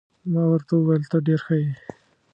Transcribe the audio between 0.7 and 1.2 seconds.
وویل: ته